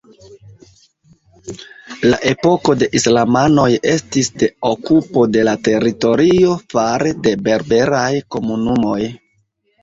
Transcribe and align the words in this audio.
La 2.11 2.17
epoko 2.29 2.73
de 2.83 2.87
islamanoj 2.99 3.65
estis 3.91 4.31
de 4.45 4.49
okupo 4.71 5.27
de 5.35 5.45
la 5.49 5.53
teritorio 5.69 6.57
fare 6.75 7.13
de 7.29 7.35
berberaj 7.51 8.09
komunumoj. 8.39 8.99